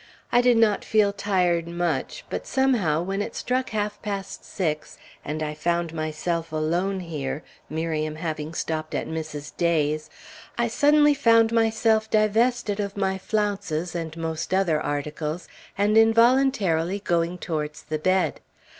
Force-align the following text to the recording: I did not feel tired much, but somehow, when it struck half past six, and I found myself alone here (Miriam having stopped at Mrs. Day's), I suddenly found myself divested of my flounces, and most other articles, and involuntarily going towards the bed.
I 0.31 0.41
did 0.41 0.57
not 0.57 0.83
feel 0.83 1.13
tired 1.13 1.67
much, 1.67 2.25
but 2.31 2.47
somehow, 2.47 3.03
when 3.03 3.21
it 3.21 3.35
struck 3.35 3.69
half 3.69 4.01
past 4.01 4.43
six, 4.43 4.97
and 5.23 5.43
I 5.43 5.53
found 5.53 5.93
myself 5.93 6.51
alone 6.51 7.01
here 7.01 7.43
(Miriam 7.69 8.15
having 8.15 8.55
stopped 8.55 8.95
at 8.95 9.07
Mrs. 9.07 9.55
Day's), 9.57 10.09
I 10.57 10.69
suddenly 10.69 11.13
found 11.13 11.51
myself 11.53 12.09
divested 12.09 12.79
of 12.79 12.97
my 12.97 13.19
flounces, 13.19 13.93
and 13.93 14.17
most 14.17 14.55
other 14.55 14.81
articles, 14.81 15.47
and 15.77 15.95
involuntarily 15.95 16.97
going 17.01 17.37
towards 17.37 17.83
the 17.83 17.99
bed. 17.99 18.39